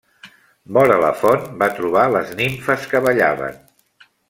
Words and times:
Vora 0.77 0.95
la 1.03 1.11
font 1.19 1.43
va 1.59 1.67
trobar 1.81 2.07
les 2.15 2.33
nimfes 2.41 2.89
que 2.95 3.03
ballaven. 3.09 3.63